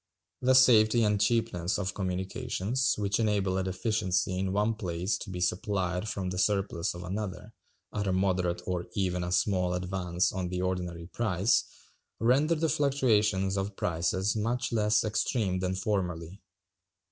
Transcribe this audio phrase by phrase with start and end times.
[0.41, 5.39] The safety and cheapness of communications, which enable a deficiency in one place to be
[5.39, 7.53] supplied from the surplus of another,
[7.93, 11.65] at a moderate or even a small advance on the ordinary price,
[12.19, 16.41] render the fluctuations of prices much less extreme than formerly.